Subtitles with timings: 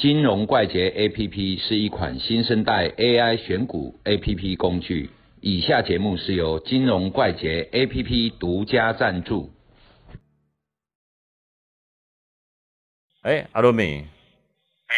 [0.00, 5.10] 金融怪杰 APP 是一款新生代 AI 选股 APP 工具。
[5.42, 9.52] 以下节目是由金融怪杰 APP 独家赞助。
[13.20, 14.06] 哎，阿罗米，
[14.86, 14.96] 哎，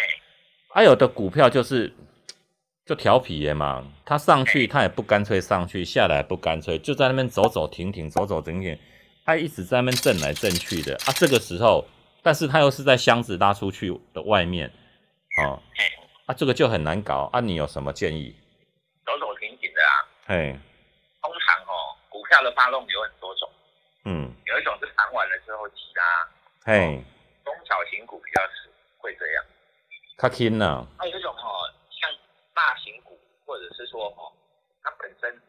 [0.73, 1.91] 还有的股票就是
[2.85, 8.79] 就调皮耶嘛，它上去它也不干脆上去，下来不干脆，就在那边走走停停，走走停停，
[9.25, 11.11] 它一直在那边震来震去的啊。
[11.17, 11.83] 这个时候，
[12.21, 14.71] 但是它又是在箱子拉出去的外面，
[15.37, 15.91] 哦，哎，
[16.27, 17.39] 啊，这个就很难搞啊。
[17.39, 18.35] 你有什么建议？
[19.05, 19.93] 走走停停的啊。
[20.27, 20.55] 嘿，
[21.21, 23.49] 通常哦，股票的发动有很多种，
[24.05, 26.29] 嗯，有一种是弹完了之后急拉，
[26.65, 27.03] 嘿，
[27.43, 28.69] 中小型股比较是
[28.99, 29.45] 会这样。
[30.17, 30.85] 卡轻呢？
[30.99, 32.09] 还有一种哦，像
[32.53, 34.31] 大型股，或者是说哦，
[34.83, 35.41] 它本身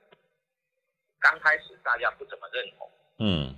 [1.20, 3.54] 刚开始大家不怎么认同，嗯，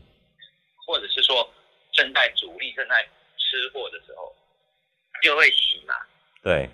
[0.84, 1.48] 或者是说
[1.92, 4.34] 正在主力正在吃货的时候，
[5.22, 5.94] 就会洗嘛，
[6.46, 6.70] 对，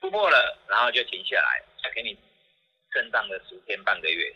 [0.00, 2.16] 突破了，然后就停下来，再给你
[2.90, 4.34] 震荡个十天半个月，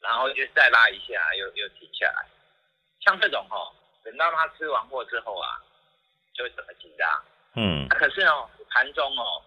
[0.00, 2.26] 然后就再拉一下，又又停下来。
[2.98, 3.70] 像这种哦，
[4.02, 5.54] 等到他吃完货之后啊，
[6.34, 7.24] 就会怎么紧张。
[7.54, 9.40] 嗯啊可是哦，盘中哦，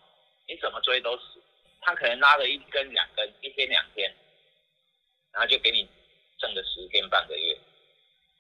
[0.48, 1.44] 你怎么追都死，
[1.82, 4.10] 他可能拉了一根两根，一天两天，
[5.34, 5.86] 然后就给你
[6.40, 7.60] 挣个十天半个月，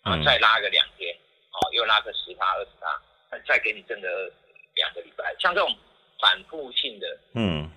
[0.05, 1.13] 然后嗯再拉个两天，
[1.51, 4.31] 哦，又拉个十趴二十趴，再给你挣个
[4.75, 5.35] 两个礼拜。
[5.39, 5.77] 像这种
[6.25, 7.69] 反复性的嗯，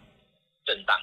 [0.65, 0.99] 震荡，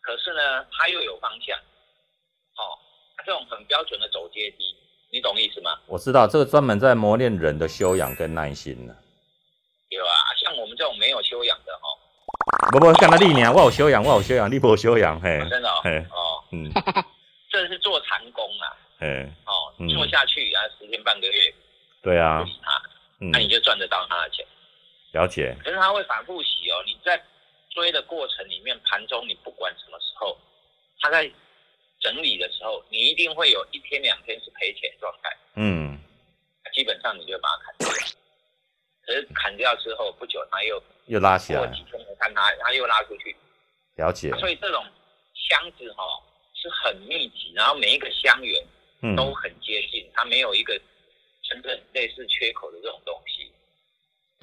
[0.00, 2.78] 可是呢，它又有方向，哦，
[3.26, 4.76] 这种很标准的走阶梯，
[5.10, 5.76] 你懂意思吗？
[5.86, 8.94] 我知道这个专门在磨练人的修养跟耐心呢。
[9.88, 11.98] 有啊，像我们这种没有修养的哦，
[12.70, 13.52] 不不，干他你呢？
[13.52, 15.98] 我有修养，我有修养，你无修养，嘿，真的哦，嘿。
[16.12, 16.70] 哦，嗯，
[17.50, 18.70] 这是做长工啊，
[19.00, 21.54] 嘿，哦嗯，做下去然后十天半个月
[22.02, 22.40] 对啊。
[22.40, 22.82] 不，洗它，
[23.18, 23.30] 嗯。
[23.32, 24.46] 那，你就赚得到他的钱。
[25.14, 27.22] 了解，可是它会反复洗哦，你在
[27.70, 30.36] 追的过程里面，盘中你不管什么时候，
[31.00, 31.30] 它在
[32.00, 35.96] 整理的时候，你一定会有一天两天是赔钱状态，嗯，
[36.74, 37.88] 基本上你就把它砍掉。
[39.06, 43.36] 可是砍掉之后不久，它又又拉起来，过几天你看它，它又拉出去，
[43.94, 44.84] 了解，所以这种
[45.34, 46.22] 箱子哈、哦、
[46.54, 48.66] 是很密集，然后每一个箱源
[49.02, 50.76] 嗯，都很接近，它没有一个
[51.44, 53.48] 真正类似缺口的这种东西。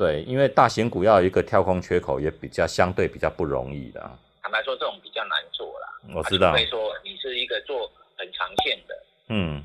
[0.02, 4.18] 对，因为大型股要有一个跳空缺口，也比较相对比较不容易的啊。
[4.42, 5.88] 坦白说，这种比较难做啦。
[6.16, 9.64] 我知道除，非说你是一个做很长线的，嗯，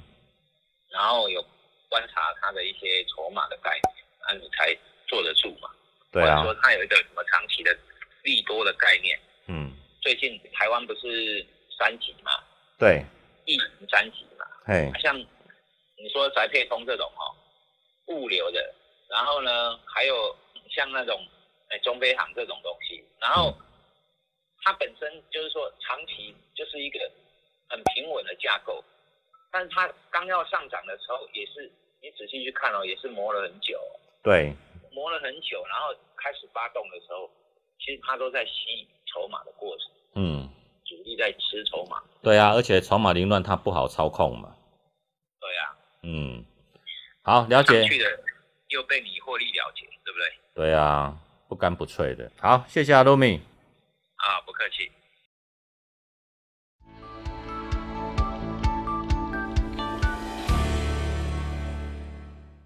[0.90, 1.42] 然后有
[1.88, 4.76] 观察它的一些筹码的概念，那你才
[5.06, 5.70] 做得住嘛。
[6.12, 7.74] 对啊或者，说它有一个什么长期的
[8.22, 9.18] 利多的概念。
[9.46, 9.72] 嗯，
[10.02, 11.42] 最近台湾不是
[11.78, 12.32] 三级嘛，
[12.78, 13.02] 对，
[13.46, 17.32] 疫情三级嘛，嘿，像你说宅配通这种哦，
[18.08, 18.74] 物流的，
[19.08, 20.34] 然后呢，还有
[20.70, 21.20] 像那种
[21.70, 23.54] 哎中飞航这种东西，然后
[24.62, 26.98] 它本身就是说长期就是一个
[27.68, 28.82] 很平稳的架构，
[29.50, 31.70] 但是它刚要上涨的时候，也是
[32.02, 33.80] 你仔细去看哦，也是磨了很久，
[34.22, 34.54] 对，
[34.92, 37.30] 磨了很久，然后开始发动的时候，
[37.78, 40.48] 其实它都在吸筹码的过程，嗯，
[40.84, 44.56] 主力在吃筹码，对啊，而且筹码凌乱，它不好操控嘛。
[45.40, 46.44] 对啊，嗯，
[47.22, 47.88] 好，了解
[48.76, 48.82] 上。
[48.82, 50.28] 去的又被你获利了结，对不对？
[50.54, 51.16] 对啊，
[51.48, 52.30] 不干不脆的。
[52.38, 53.40] 好，谢谢阿露米。
[54.16, 54.90] 啊，不客气。